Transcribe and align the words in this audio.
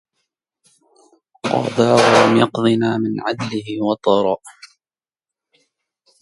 قضى 1.49 1.83
ولم 2.01 2.37
يقضنا 2.41 2.97
من 2.97 3.21
عدله 3.21 3.65
وطرا 3.83 4.37